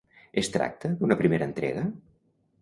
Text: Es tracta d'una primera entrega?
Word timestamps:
Es 0.41 0.47
tracta 0.55 0.91
d'una 1.01 1.17
primera 1.19 1.49
entrega? 1.51 1.85